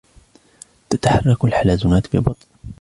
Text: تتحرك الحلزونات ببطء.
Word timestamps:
تتحرك 0.89 1.45
الحلزونات 1.45 2.07
ببطء. 2.15 2.45